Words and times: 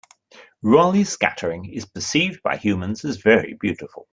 Raleigh 0.63 1.03
scattering 1.03 1.65
is 1.71 1.85
perceived 1.85 2.41
by 2.41 2.57
humans 2.57 3.05
as 3.05 3.17
very 3.17 3.53
beautiful. 3.53 4.07